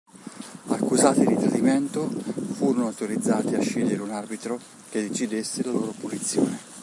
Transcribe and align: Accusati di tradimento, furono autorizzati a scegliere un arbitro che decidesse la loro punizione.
Accusati 0.69 1.23
di 1.27 1.35
tradimento, 1.37 2.09
furono 2.55 2.87
autorizzati 2.87 3.53
a 3.53 3.61
scegliere 3.61 4.01
un 4.01 4.09
arbitro 4.09 4.59
che 4.89 4.99
decidesse 5.07 5.61
la 5.63 5.73
loro 5.73 5.91
punizione. 5.91 6.57